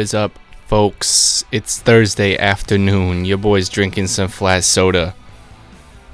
[0.00, 1.44] What is up, folks?
[1.52, 3.26] It's Thursday afternoon.
[3.26, 5.14] Your boy's drinking some flat soda.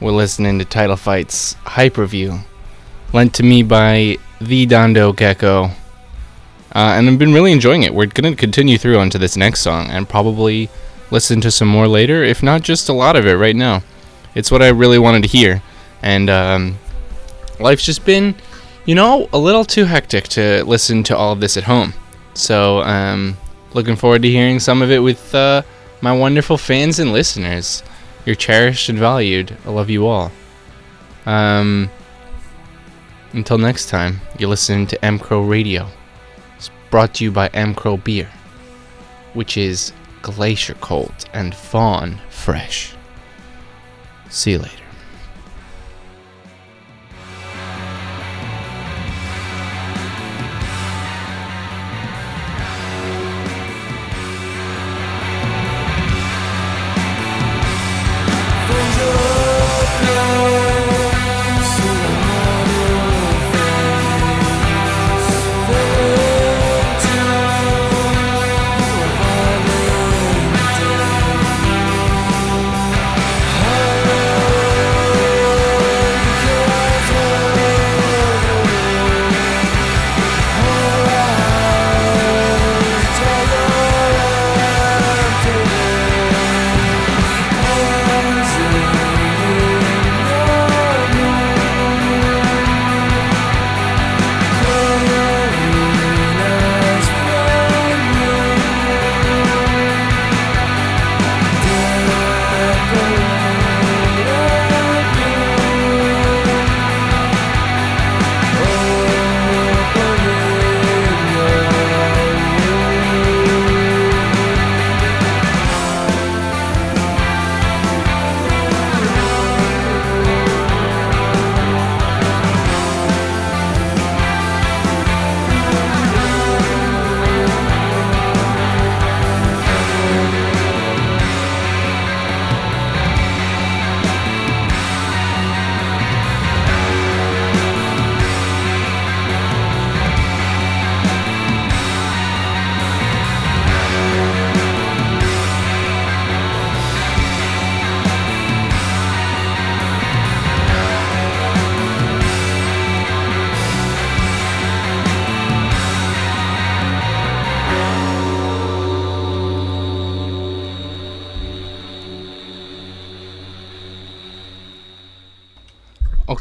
[0.01, 2.41] We're listening to Title Fight's Hyperview,
[3.13, 5.67] lent to me by the Dondo Gecko.
[5.67, 5.71] Uh,
[6.75, 7.95] and I've been really enjoying it.
[7.95, 10.69] We're going to continue through onto this next song and probably
[11.13, 13.85] listen to some more later, if not just a lot of it right now.
[14.35, 15.63] It's what I really wanted to hear.
[16.03, 16.79] And um,
[17.61, 18.35] life's just been,
[18.85, 21.95] you know, a little too hectic to listen to all of this at home.
[22.35, 23.37] So, um,
[23.75, 25.63] looking forward to hearing some of it with uh,
[26.01, 27.83] my wonderful fans and listeners.
[28.25, 29.57] You're cherished and valued.
[29.65, 30.33] I love you all.
[31.27, 31.91] Um,
[33.33, 35.89] until next time, you're listening to M Crow Radio.
[36.57, 38.31] It's brought to you by M Crow Beer,
[39.35, 42.95] which is glacier cold and fawn fresh.
[44.29, 44.86] See you later.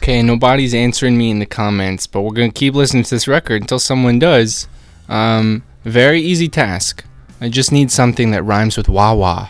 [0.05, 3.63] Okay, nobody's answering me in the comments, but we're gonna keep listening to this record
[3.63, 4.67] until someone does.
[5.09, 7.03] Um, very easy task.
[7.41, 9.49] I just need something that rhymes with Wawa.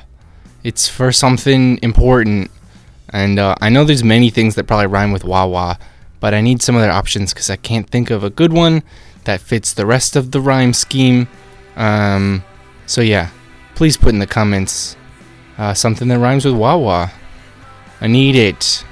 [0.63, 2.51] It's for something important,
[3.09, 5.77] and uh, I know there's many things that probably rhyme with Wawa,
[6.21, 8.81] but I need some other options because I can't think of a good one
[9.25, 11.27] that fits the rest of the rhyme scheme.
[11.75, 12.45] Um,
[12.85, 13.31] so yeah,
[13.75, 14.95] please put in the comments
[15.57, 17.11] uh, something that rhymes with Wawa.
[17.99, 18.85] I need it.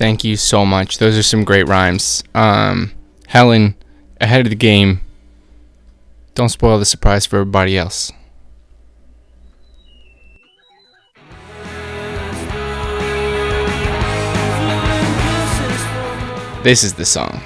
[0.00, 0.96] Thank you so much.
[0.96, 2.24] Those are some great rhymes.
[2.34, 2.92] Um,
[3.26, 3.74] Helen,
[4.18, 5.02] ahead of the game.
[6.34, 8.10] Don't spoil the surprise for everybody else.
[16.62, 17.42] This is the song.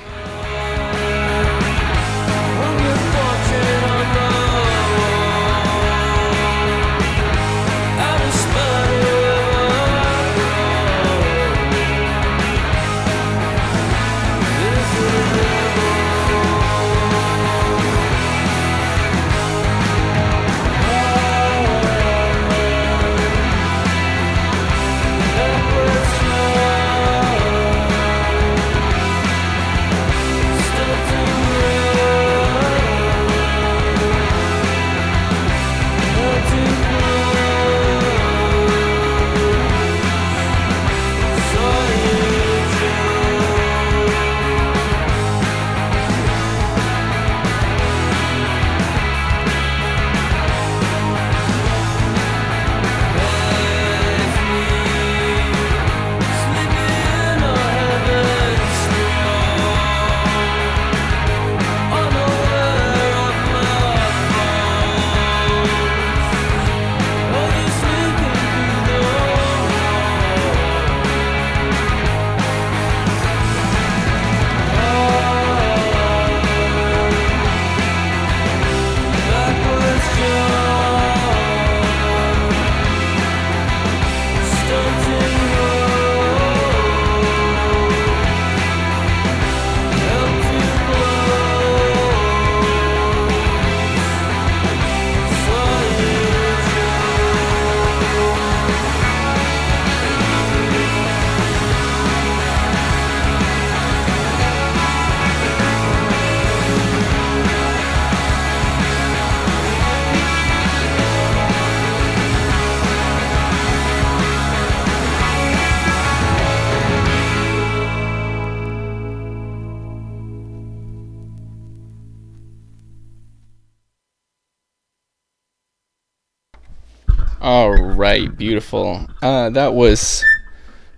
[128.44, 129.06] Beautiful.
[129.22, 130.22] Uh, that was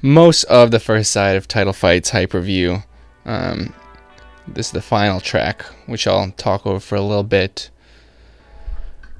[0.02, 2.82] most of the first side of Title Fights Hyperview.
[3.24, 3.72] Um,
[4.48, 7.70] this is the final track, which I'll talk over for a little bit.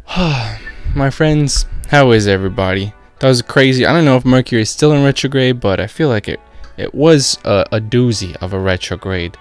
[0.17, 2.93] My friends, how is everybody?
[3.21, 3.87] That was crazy.
[3.87, 6.41] I don't know if Mercury is still in retrograde, but I feel like it
[6.77, 9.39] it was a, a doozy of a retrograde.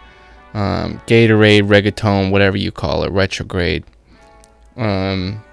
[0.53, 3.83] Um, Gatorade, reggaeton, whatever you call it, retrograde.
[4.77, 5.43] Um,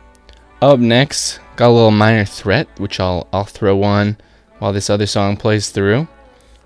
[0.61, 4.17] up next, got a little minor threat, which I'll I'll throw on
[4.59, 6.09] while this other song plays through.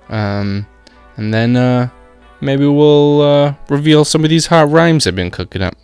[0.08, 0.66] Um,
[1.16, 1.88] and then uh,
[2.40, 5.76] maybe we'll uh, reveal some of these hot rhymes I've been cooking up.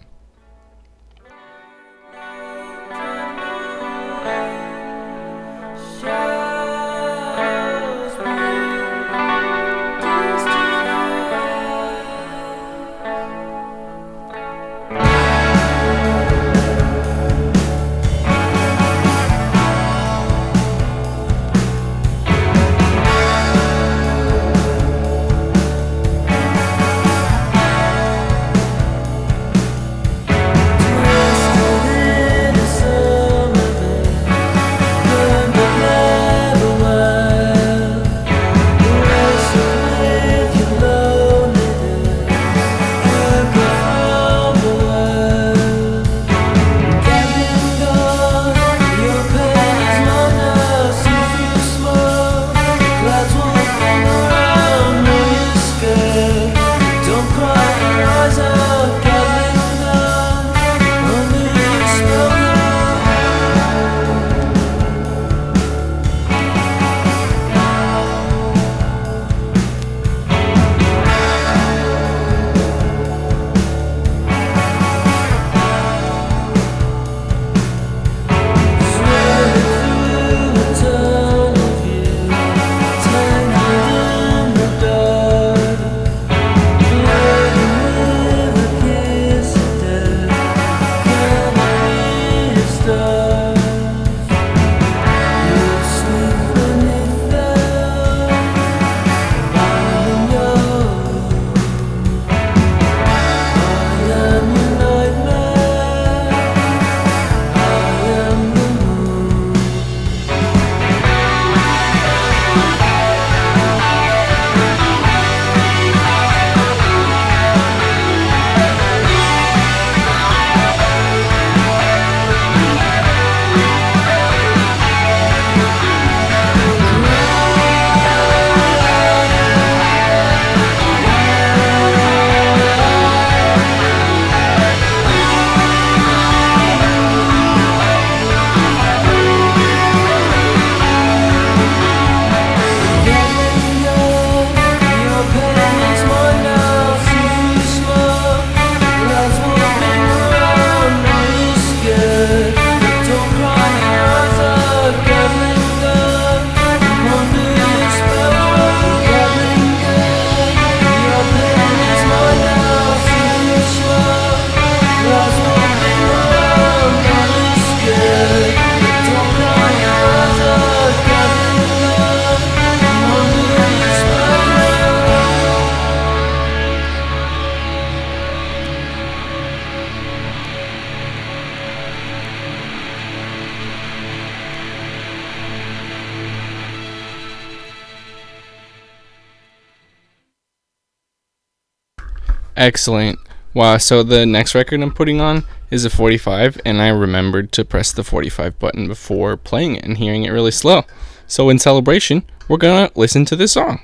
[192.62, 193.19] Excellent.
[193.54, 195.42] Wow, so the next record I'm putting on
[195.73, 199.99] is a 45, and I remembered to press the 45 button before playing it and
[199.99, 200.85] hearing it really slow.
[201.26, 203.81] So, in celebration, we're gonna listen to this song.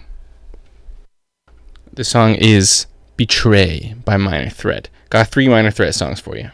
[1.92, 4.88] The song is Betray by Minor Threat.
[5.11, 6.52] Got three Minor Threat songs for you.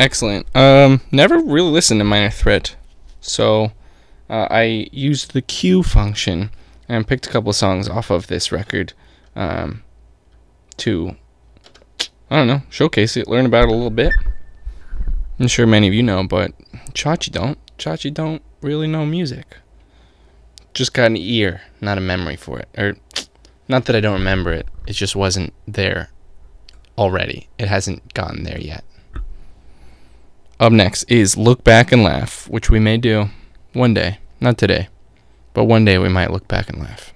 [0.00, 0.46] Excellent.
[0.56, 2.74] Um, never really listened to Minor Threat,
[3.20, 3.72] so
[4.30, 6.50] uh, I used the Q function
[6.88, 8.94] and picked a couple of songs off of this record
[9.36, 9.82] um,
[10.78, 11.16] to,
[12.30, 14.14] I don't know, showcase it, learn about it a little bit.
[15.38, 16.52] I'm sure many of you know, but
[16.94, 17.58] Chachi don't.
[17.76, 19.58] Chachi don't really know music.
[20.72, 22.70] Just got an ear, not a memory for it.
[22.78, 22.96] Or,
[23.68, 26.08] not that I don't remember it, it just wasn't there
[26.96, 27.50] already.
[27.58, 28.82] It hasn't gotten there yet.
[30.60, 33.30] Up next is Look Back and Laugh, which we may do
[33.72, 34.18] one day.
[34.40, 34.88] Not today,
[35.54, 37.14] but one day we might look back and laugh.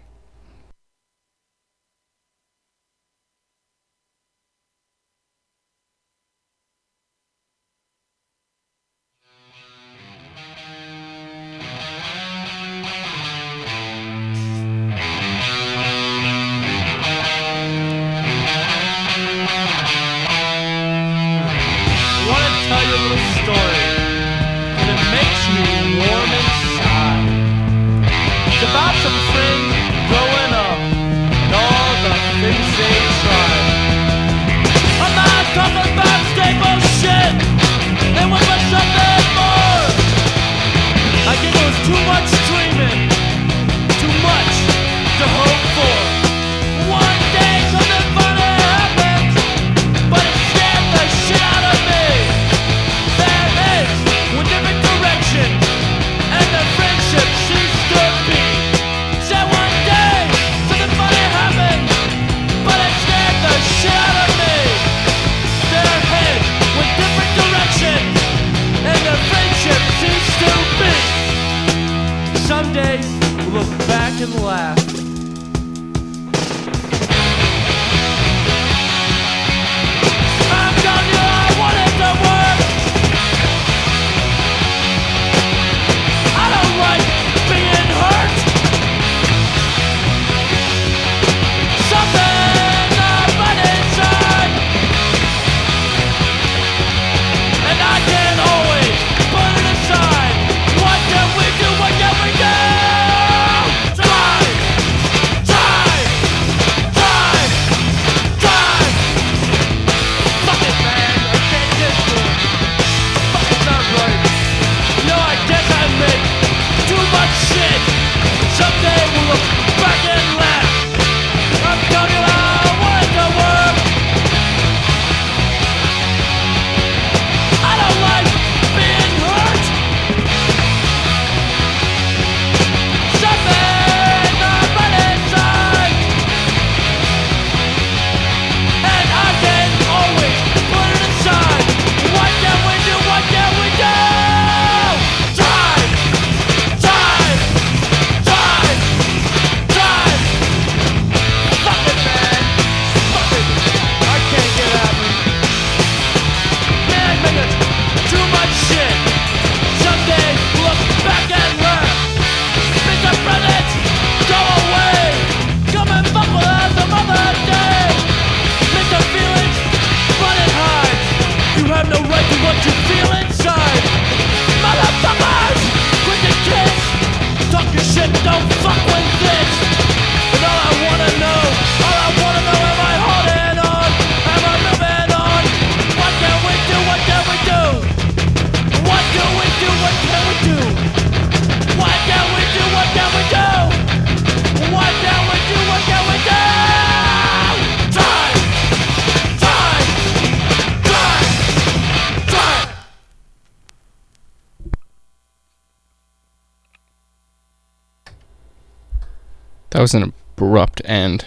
[209.84, 211.26] Was an abrupt end.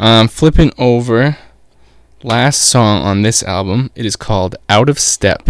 [0.00, 1.38] Um, flipping over,
[2.24, 3.92] last song on this album.
[3.94, 5.48] It is called Out of Step.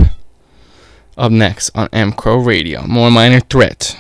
[1.17, 3.99] Up next on M Crow Radio, More Minor Threat.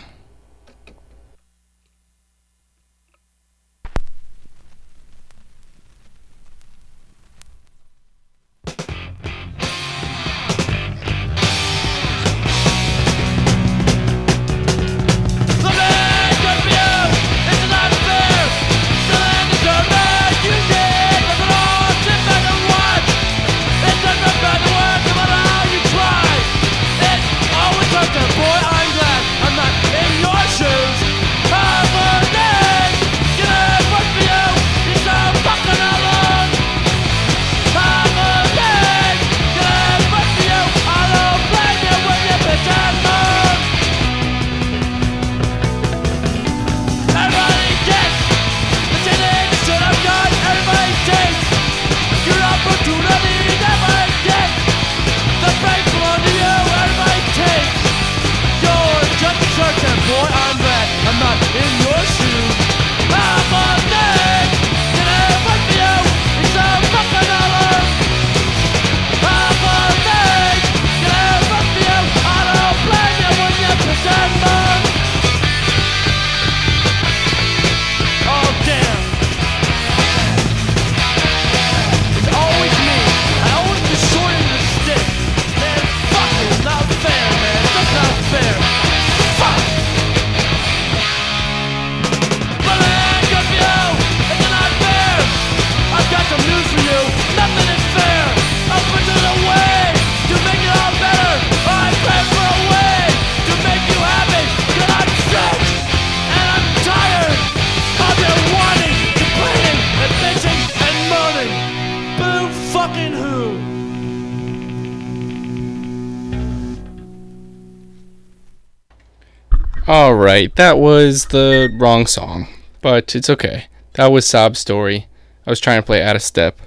[120.36, 122.46] Alright, that was the wrong song,
[122.82, 123.68] but it's okay.
[123.94, 125.06] That was Sob Story.
[125.46, 126.60] I was trying to play out of step.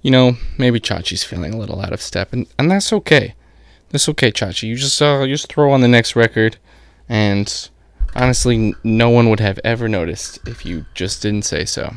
[0.00, 3.34] You know, maybe Chachi's feeling a little out of step, and, and that's okay.
[3.88, 4.68] That's okay, Chachi.
[4.68, 6.58] You just uh, just throw on the next record,
[7.08, 7.68] and
[8.14, 11.96] honestly, no one would have ever noticed if you just didn't say so.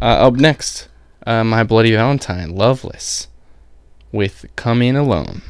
[0.00, 0.86] Uh, up next,
[1.26, 3.26] uh, My Bloody Valentine, Loveless,
[4.12, 5.42] with Come In Alone.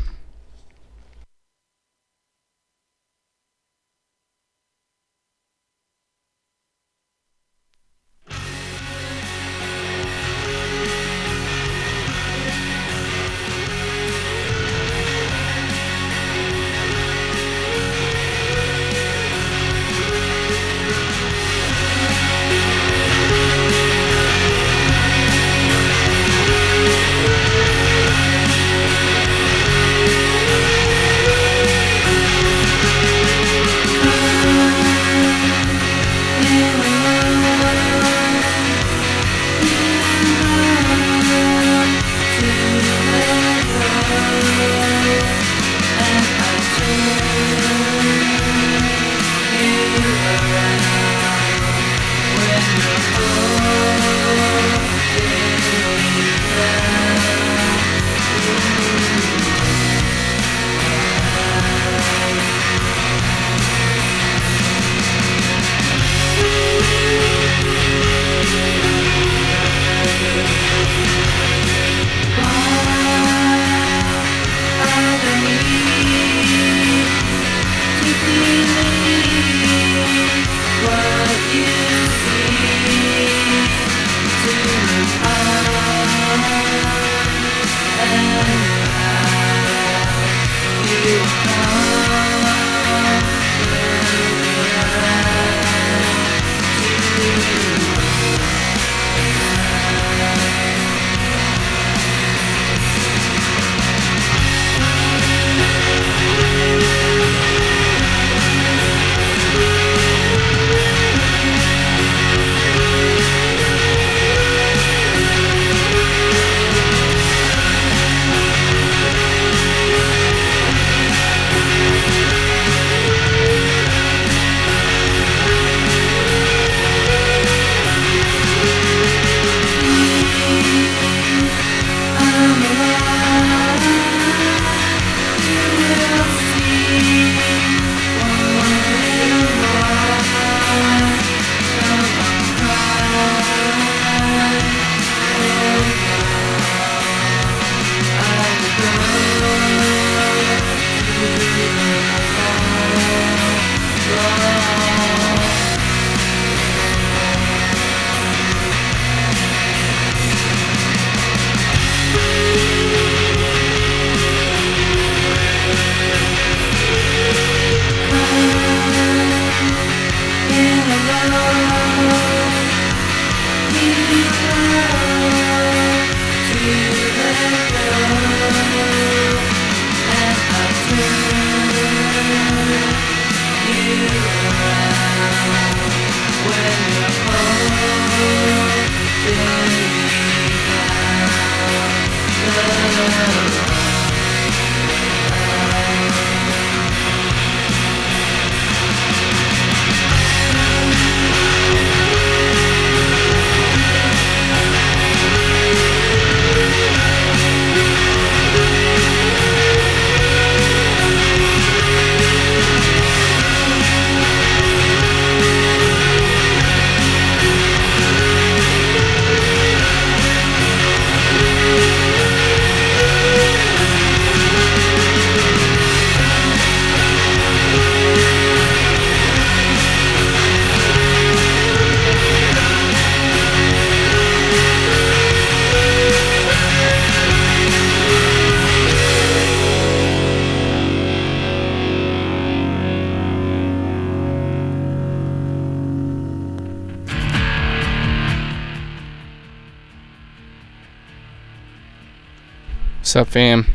[253.11, 253.67] What's up, fam?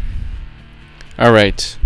[1.20, 1.78] Alright.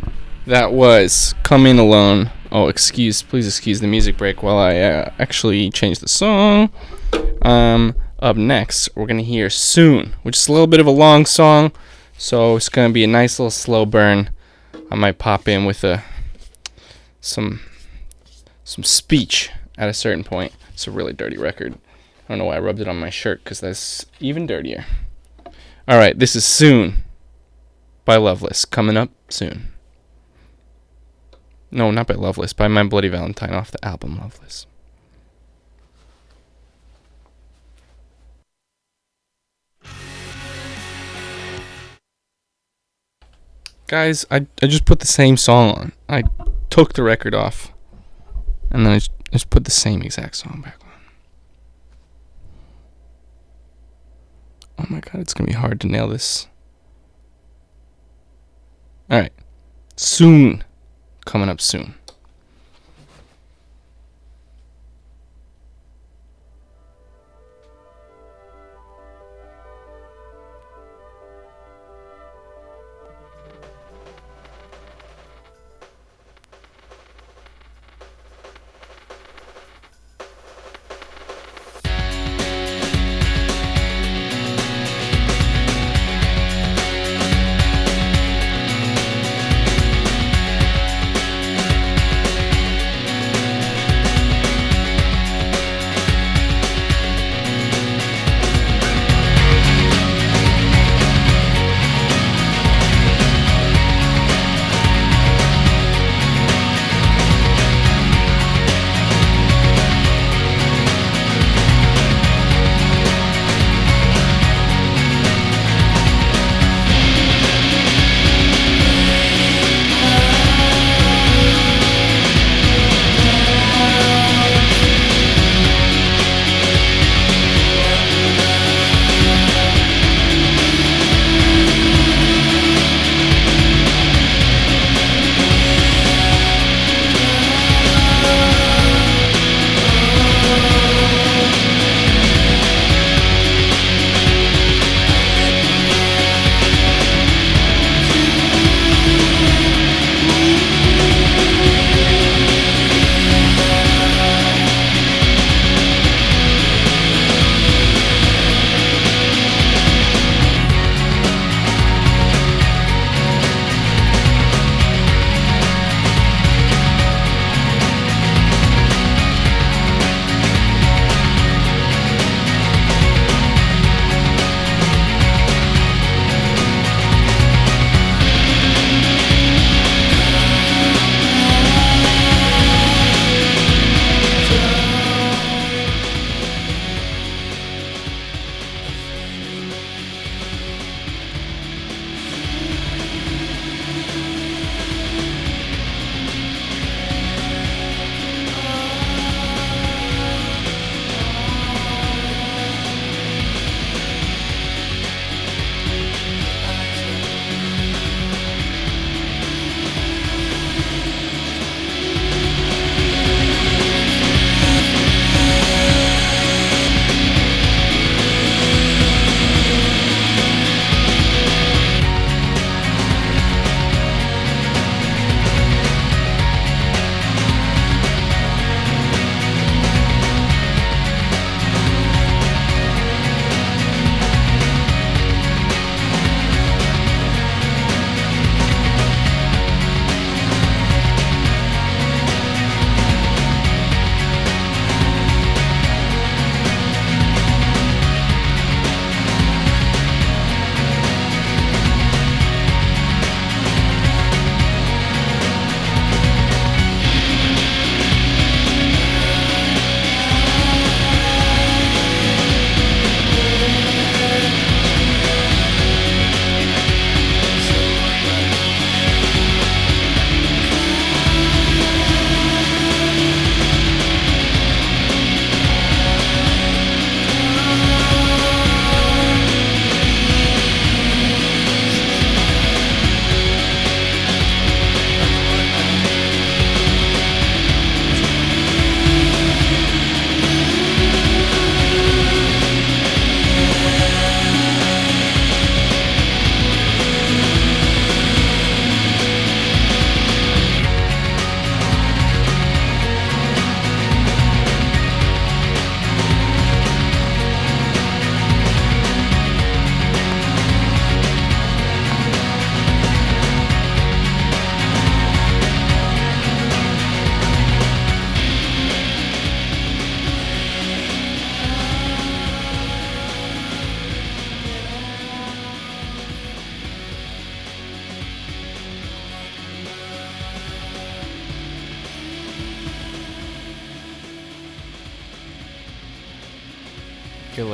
[0.46, 2.30] That was Coming Alone.
[2.52, 6.70] Oh, excuse, please excuse the music break while I uh, actually change the song.
[7.42, 11.26] Um, up next, we're gonna hear Soon, which is a little bit of a long
[11.26, 11.72] song,
[12.20, 14.30] so it's gonna be a nice little slow burn.
[14.92, 16.04] I might pop in with a
[17.20, 17.62] some
[18.64, 20.54] some speech at a certain point.
[20.74, 21.74] It's a really dirty record.
[21.74, 24.86] I don't know why I rubbed it on my shirt because that's even dirtier.
[25.88, 27.06] All right, this is Soon
[28.10, 29.68] by Loveless coming up soon.
[31.70, 34.66] No, not by Loveless, by My Bloody Valentine off the album Loveless.
[43.86, 45.92] Guys, I, I just put the same song on.
[46.10, 46.24] I
[46.72, 47.72] took the record off.
[48.72, 50.90] And then I just, just put the same exact song back on.
[54.80, 56.48] Oh my god, it's gonna be hard to nail this.
[59.12, 59.34] Alright.
[59.96, 60.64] Soon.
[61.26, 61.96] Coming up soon.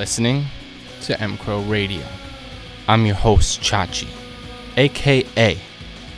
[0.05, 0.45] Listening
[1.01, 2.05] to M Crow Radio.
[2.87, 4.07] I'm your host, Chachi,
[4.77, 5.57] aka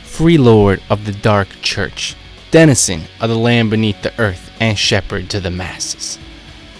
[0.02, 2.14] Free Lord of the Dark Church,
[2.50, 6.18] denizen of the land beneath the earth, and shepherd to the masses,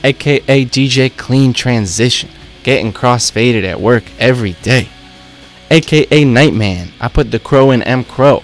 [0.04, 2.28] aka DJ Clean Transition,
[2.62, 4.86] getting crossfaded at work every day,
[5.70, 6.90] aka Nightman.
[7.00, 8.42] I put the crow in M Crow,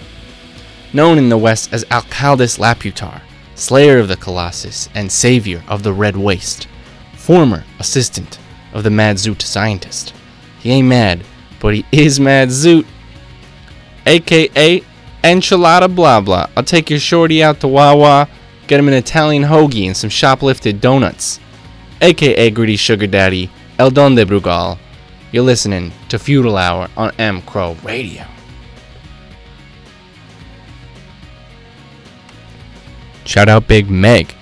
[0.91, 3.21] known in the West as Alcaldus Laputar,
[3.53, 6.67] Slayer of the Colossus and Savior of the Red Waste,
[7.13, 8.39] former assistant
[8.75, 10.13] of the Mad Zoot scientist.
[10.59, 11.23] He ain't mad,
[11.59, 12.85] but he is Mad Zoot,
[14.05, 14.83] aka
[15.23, 16.47] Enchilada Blah Blah.
[16.55, 18.27] I'll take your shorty out to Wawa,
[18.67, 21.39] get him an Italian hoagie and some shoplifted donuts,
[22.01, 23.49] aka Gritty Sugar Daddy,
[23.79, 24.77] El Don de Brugal.
[25.31, 28.25] You're listening to Feudal Hour on M Crow Radio.
[33.23, 34.35] Shout out Big Meg.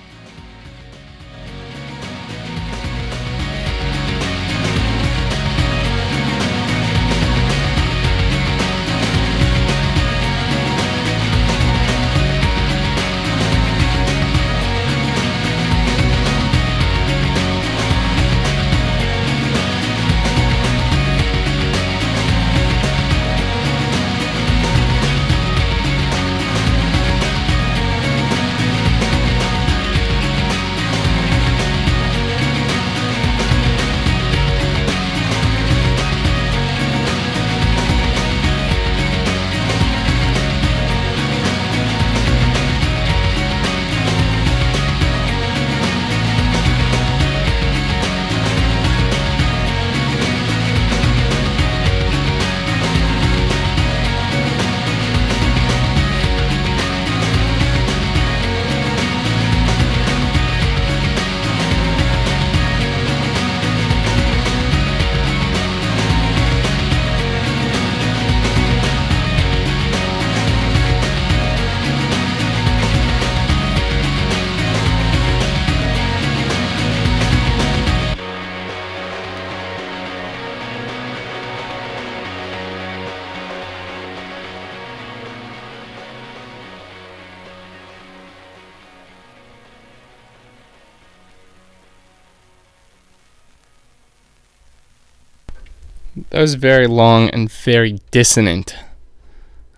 [96.34, 98.74] That was very long and very dissonant.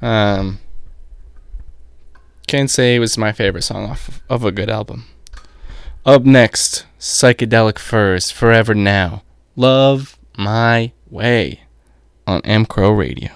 [0.00, 0.58] Um,
[2.46, 5.04] can't say it was my favorite song off of a good album.
[6.06, 9.22] Up next, Psychedelic Furs, Forever Now.
[9.54, 11.60] Love My Way
[12.26, 13.28] on M Crow Radio.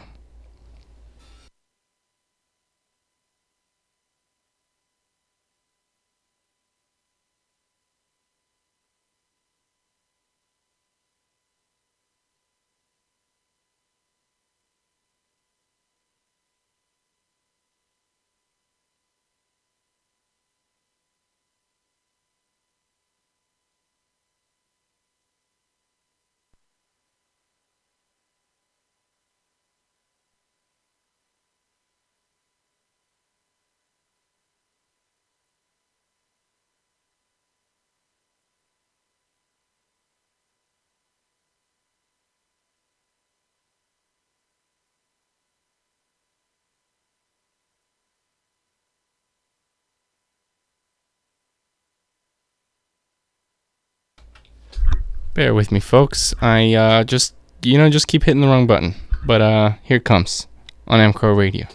[55.34, 56.34] Bear with me, folks.
[56.40, 58.94] I uh, just, you know, just keep hitting the wrong button.
[59.24, 60.48] But uh, here it comes
[60.88, 61.66] on M Crow Radio.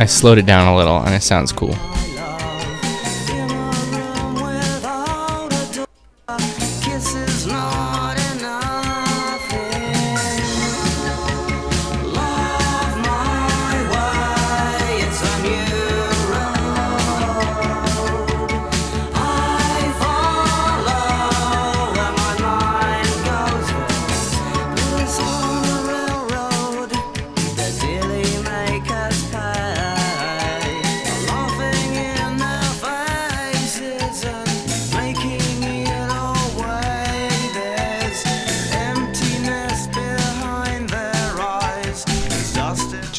[0.00, 1.74] I slowed it down a little and it sounds cool.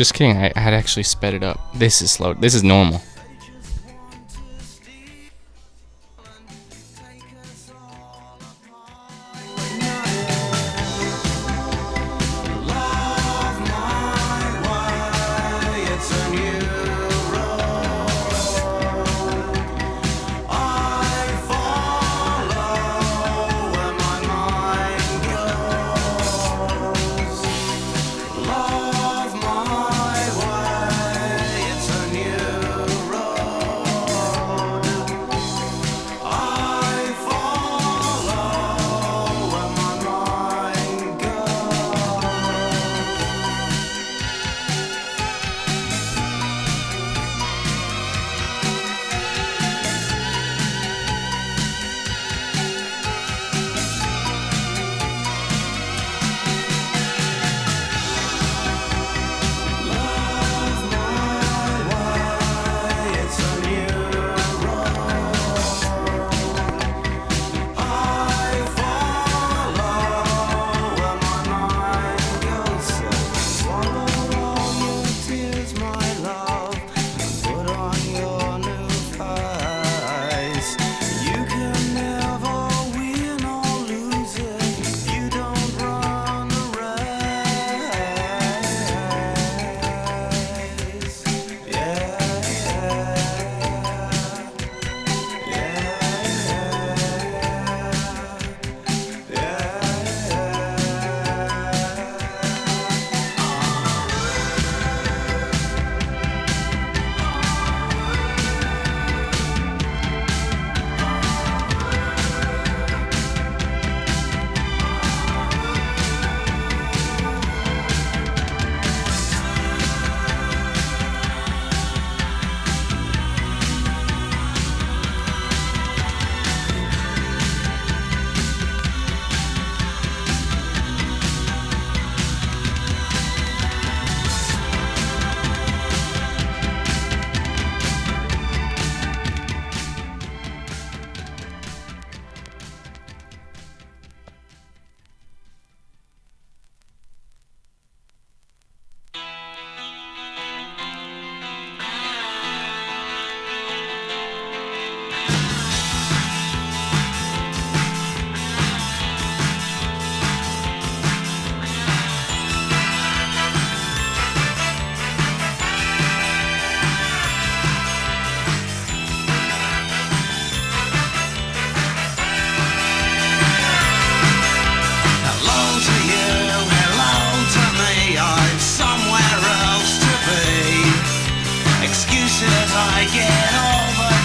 [0.01, 0.35] Just kidding.
[0.35, 1.59] I, had actually sped it up.
[1.75, 2.33] This is slow.
[2.33, 3.03] This is normal.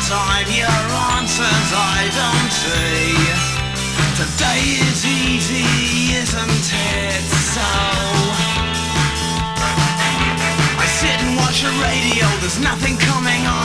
[0.09, 0.83] time your
[1.19, 3.19] answers I don't see.
[4.15, 5.67] Today is easy,
[6.23, 7.71] isn't it so?
[10.79, 13.56] I sit and watch the radio, there's nothing coming on.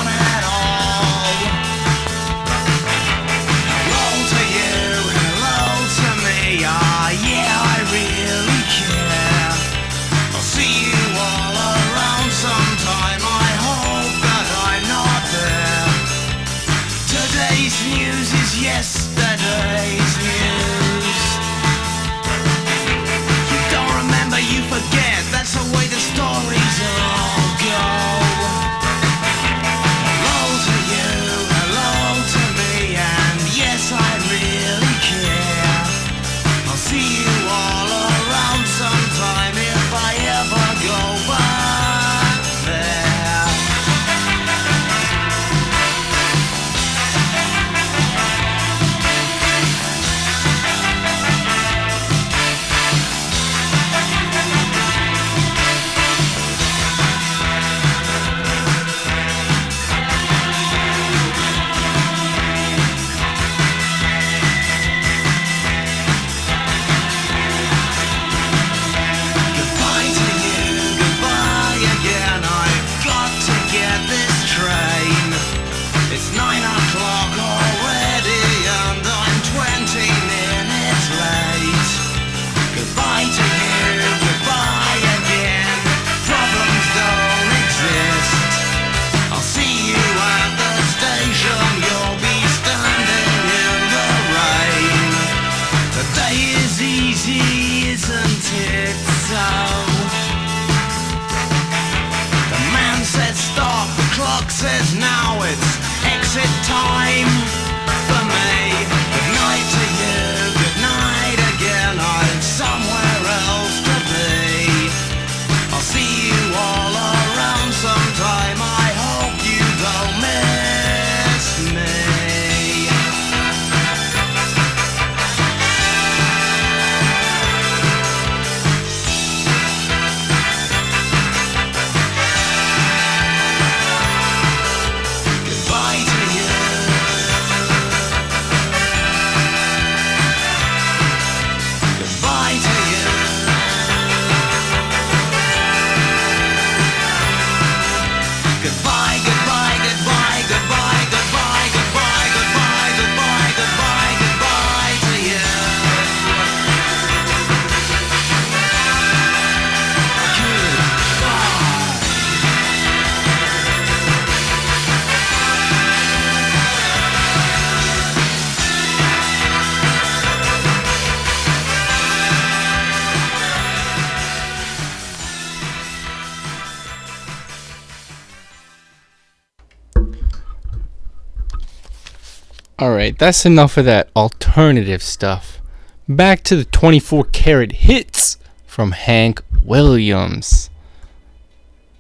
[182.82, 185.62] Alright, that's enough of that alternative stuff.
[186.10, 190.72] Back to the 24 karat hits from Hank Williams.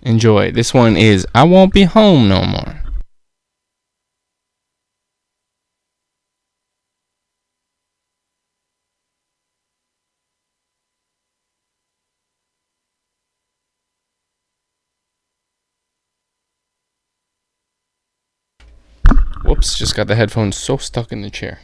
[0.01, 0.51] Enjoy.
[0.51, 2.80] This one is I Won't Be Home No More.
[19.61, 21.59] Just got the headphones so stuck in the chair.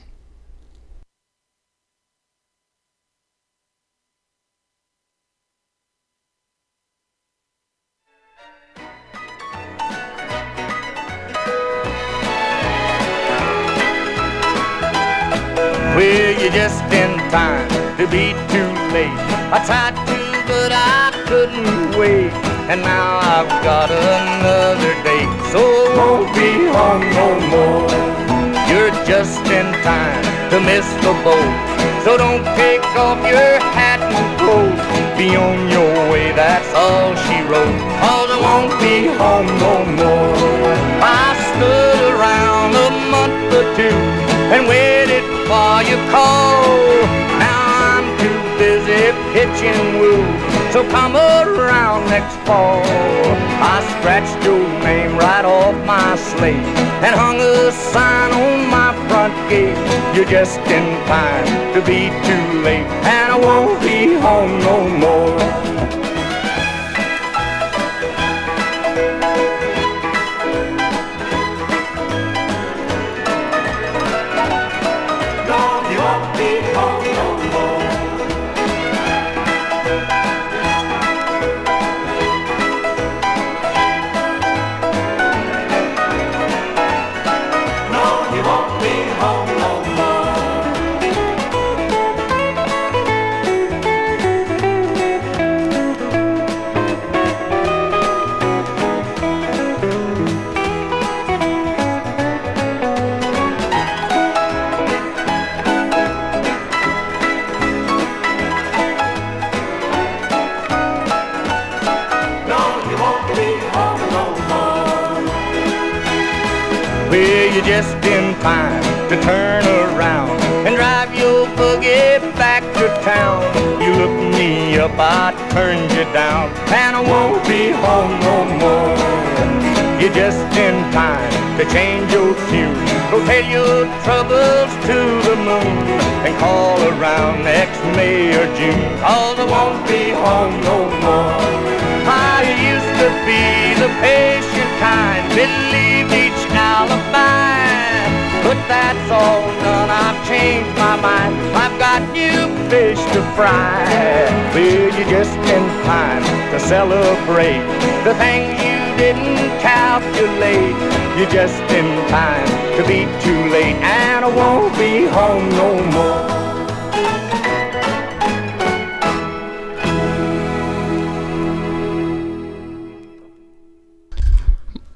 [57.68, 59.76] a sign on my front gate.
[60.16, 64.67] You're just in time to be too late, and I won't be home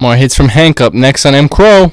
[0.01, 1.47] More hits from Hank up next on M.
[1.47, 1.91] Crow.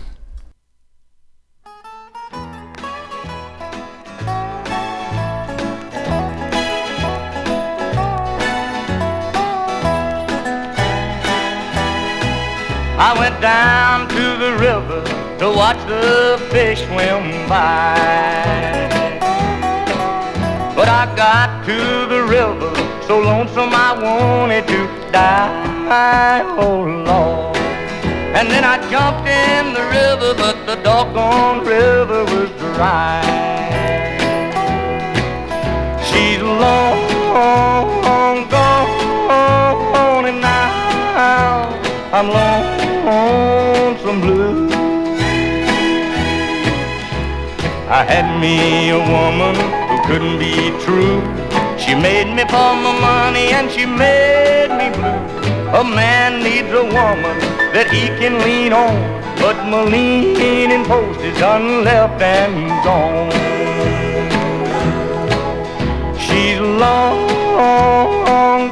[12.99, 15.05] I went down to the river
[15.41, 18.89] to watch the fish swim by.
[20.75, 22.75] But I got to the river
[23.07, 26.41] so lonesome I wanted to die.
[26.57, 27.58] Oh Lord.
[28.39, 33.21] And then I jumped in the river, but the doggone river was dry.
[36.07, 37.01] She's long
[38.49, 41.69] gone, and now
[42.13, 42.29] I'm
[43.09, 44.69] lonesome blue.
[47.91, 49.57] I had me a woman
[49.89, 51.21] who couldn't be true.
[51.77, 55.38] She made me for my money and she made me blue.
[55.71, 57.39] A man needs a woman
[57.75, 58.97] that he can lean on,
[59.37, 63.31] but my leaning post is done left and gone.
[66.19, 67.29] She's long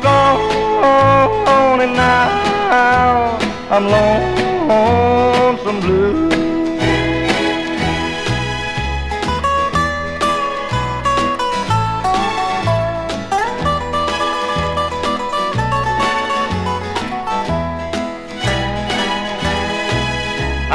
[0.01, 3.39] gone, and now
[3.71, 5.26] I'm lonesome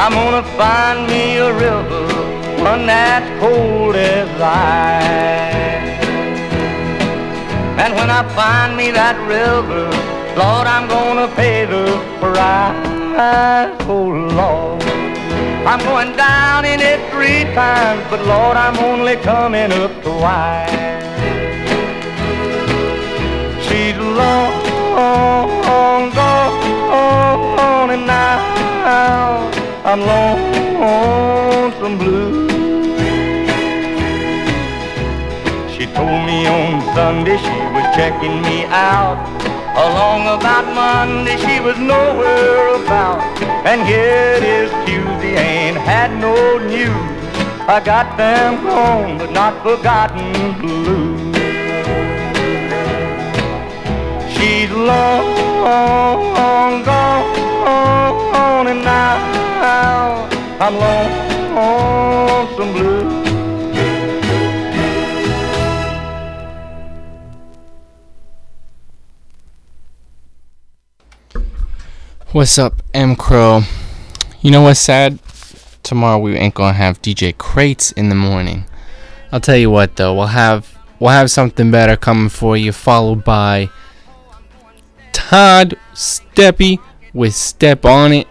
[0.03, 2.07] I'm gonna find me a river,
[2.63, 6.01] one that's cold as ice.
[7.77, 9.85] And when I find me that river,
[10.41, 11.85] Lord, I'm gonna pay the
[12.19, 13.77] price.
[13.87, 14.07] Oh
[14.39, 14.81] Lord,
[15.69, 20.71] I'm going down in it three times, but Lord, I'm only coming up twice.
[23.67, 24.51] She's long
[26.15, 32.47] gone, and now I'm lonesome blue.
[35.73, 39.17] She told me on Sunday she was checking me out.
[39.73, 43.21] Along about Monday she was nowhere about.
[43.65, 46.93] And here it is Tuesday, ain't had no news.
[47.67, 51.00] I got them gone, but not forgotten blue.
[54.85, 60.27] Long gone, and now
[60.59, 60.75] I'm
[61.55, 63.01] lonesome blue.
[72.31, 73.61] What's up, M Crow?
[74.41, 75.19] You know what's sad?
[75.83, 78.63] Tomorrow we ain't gonna have DJ Crates in the morning.
[79.31, 83.23] I'll tell you what though, we'll have we'll have something better coming for you, followed
[83.23, 83.69] by
[85.13, 86.79] Todd Steppy
[87.13, 88.27] with Step on It,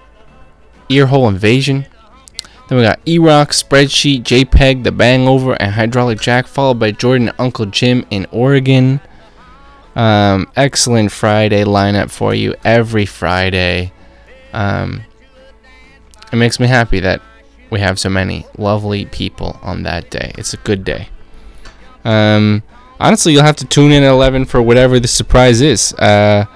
[0.88, 1.86] Earhole Invasion.
[2.68, 7.66] Then we got E-Rock, Spreadsheet, JPEG, The Bangover, and Hydraulic Jack, followed by Jordan Uncle
[7.66, 9.00] Jim in Oregon.
[9.96, 13.92] Um, excellent Friday lineup for you every Friday.
[14.52, 15.02] Um,
[16.32, 17.20] it makes me happy that
[17.70, 20.32] we have so many lovely people on that day.
[20.38, 21.08] It's a good day.
[22.04, 22.62] Um,
[23.00, 25.92] honestly, you'll have to tune in at 11 for whatever the surprise is.
[25.94, 26.46] Uh,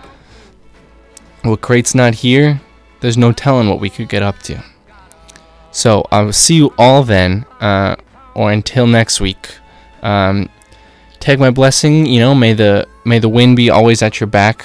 [1.45, 2.61] well, Crate's not here.
[3.01, 4.65] There's no telling what we could get up to.
[5.73, 7.97] So I will see you all then, uh,
[8.35, 9.57] or until next week.
[10.03, 10.49] Um,
[11.21, 12.07] take my blessing.
[12.07, 14.65] You know, may the may the wind be always at your back,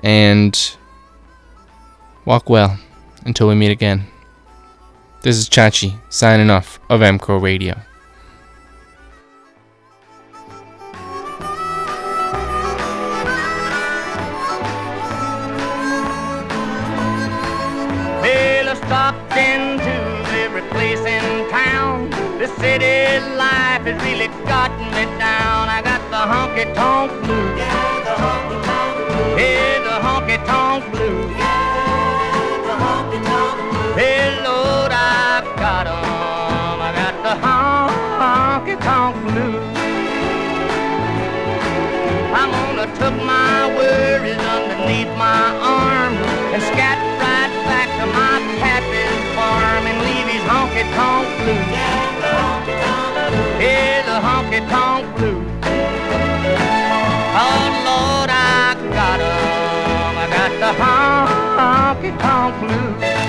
[0.00, 0.76] and
[2.24, 2.78] walk well
[3.24, 4.06] until we meet again.
[5.22, 7.80] This is Chachi signing off of M Crow Radio.
[26.66, 27.58] Honky tonk blues.
[27.58, 29.36] Yeah, the honky tonk blues.
[29.38, 31.30] Hey, the honky tonk blues.
[31.36, 33.94] Yeah, the honky tonk blues.
[33.96, 36.80] Hey, Lord, I've got 'em.
[36.80, 39.76] I got the honky tonk blues.
[42.38, 46.14] I'm gonna tuck my worries underneath my arm
[46.54, 51.70] and scat right back to my pappy's farm and leave his honky tonk blues.
[53.60, 55.45] Yeah, the honky tonk blues.
[55.45, 55.45] Oh
[60.66, 63.25] the honky tonk blues.